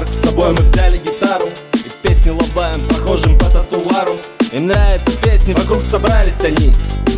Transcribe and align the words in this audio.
парк 0.00 0.08
С 0.08 0.26
собой 0.26 0.50
мы 0.52 0.62
взяли 0.62 0.98
гитару 0.98 1.46
И 1.74 2.06
песни 2.06 2.30
лобаем, 2.30 2.80
похожим 2.86 3.38
по 3.38 3.46
татуару 3.46 4.16
И 4.52 4.58
нравятся 4.58 5.10
песни, 5.18 5.54
вокруг 5.54 5.82
собрались 5.82 6.44
они 6.44 6.72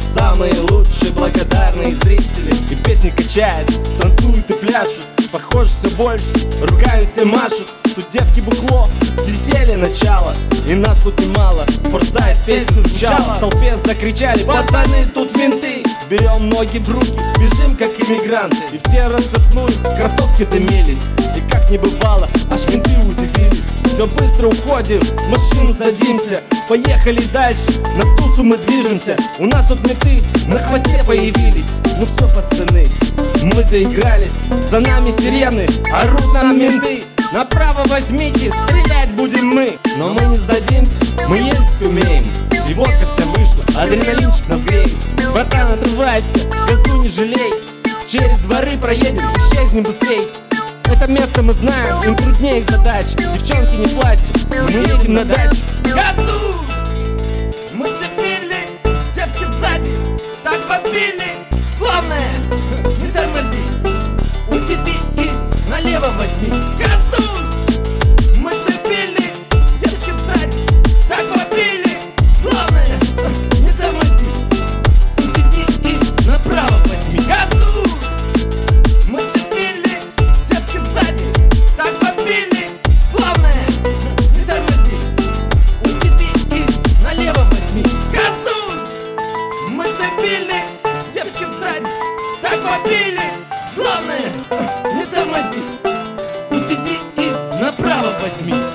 Самые 0.00 0.52
лучшие 0.70 1.12
благодарные 1.12 1.94
зрители. 1.94 2.54
И 2.70 2.76
песни 2.76 3.10
качают, 3.10 3.68
танцуют 4.00 4.50
и 4.50 4.54
пляшут 4.54 5.06
Похоже 5.32 5.68
все 5.68 5.90
больше, 5.90 6.24
руками 6.62 7.04
все 7.04 7.24
машут. 7.26 7.66
Тут 7.94 8.08
девки 8.10 8.40
бухло, 8.40 8.88
веселье 9.26 9.76
начало 9.76 10.34
И 10.66 10.74
нас 10.74 11.00
тут 11.00 11.18
немало, 11.20 11.66
форсайз 11.90 12.42
песни 12.44 12.72
звучала. 12.72 13.34
В 13.34 13.40
толпе 13.40 13.76
закричали, 13.76 14.42
пацаны, 14.44 15.04
тут 15.14 15.36
менты! 15.36 15.82
Берем 16.08 16.48
ноги 16.48 16.78
в 16.78 16.88
руки, 16.88 17.20
бежим 17.38 17.76
как 17.76 17.90
иммигранты. 18.00 18.56
И 18.72 18.78
все 18.78 19.08
рассыпнули, 19.08 19.74
красотки 19.94 20.44
дымились. 20.44 21.12
И 21.36 21.40
как 21.50 21.68
не 21.70 21.76
бывало, 21.76 22.26
аж 22.50 22.66
менты 22.68 22.90
удивились. 23.06 23.74
Все 23.92 24.06
быстро 24.06 24.46
уходим, 24.46 25.00
в 25.00 25.28
машину 25.28 25.74
садимся. 25.74 26.40
Поехали 26.66 27.20
дальше, 27.32 27.66
на 27.96 28.04
тусу 28.16 28.42
мы 28.42 28.56
движемся. 28.56 29.18
У 29.38 29.44
нас 29.44 29.66
тут 29.66 29.86
менты 29.86 30.22
на 30.46 30.58
хвосте 30.58 31.04
появились. 31.06 31.74
Ну 31.98 32.06
все, 32.06 32.26
пацаны, 32.34 32.88
мы 33.42 33.62
доигрались. 33.64 34.36
За 34.70 34.80
нами 34.80 35.10
сирены, 35.10 35.66
орут 35.92 36.32
нам 36.32 36.58
менты. 36.58 37.02
Направо 37.34 37.82
возьмите, 37.86 38.50
стрелять 38.50 39.12
будем 39.12 39.48
мы. 39.48 39.78
Но 39.98 40.14
мы 40.14 40.22
не 40.22 40.38
сдадимся, 40.38 41.04
мы 41.28 41.36
ездить 41.36 41.82
умеем. 41.82 42.24
И 42.66 42.72
водка 42.72 43.06
вся 43.14 43.24
вышла, 43.26 43.84
греет 43.86 44.27
Отрывайся, 45.98 46.48
газу 46.68 47.02
не 47.02 47.08
жалей 47.08 47.52
Через 48.06 48.38
дворы 48.38 48.78
проедем, 48.78 49.26
исчезнем 49.36 49.82
быстрей. 49.82 50.28
Это 50.84 51.10
место 51.10 51.42
мы 51.42 51.52
знаем, 51.52 52.00
им 52.04 52.14
труднее 52.14 52.60
их 52.60 52.70
задач 52.70 53.06
Девчонки, 53.16 53.74
не 53.74 53.88
плачьте, 53.88 54.32
мы 54.62 54.70
едем 54.70 55.14
на 55.14 55.24
дачу. 55.24 55.56
Газу! 55.82 56.37
like 98.28 98.44
me. 98.46 98.67